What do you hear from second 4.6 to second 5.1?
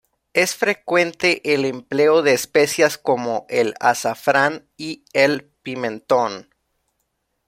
y